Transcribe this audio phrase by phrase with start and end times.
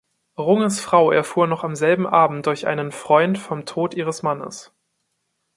[0.35, 4.73] Runges Frau erfuhr noch am selben Abend durch einen Freund vom Tod ihres Mannes.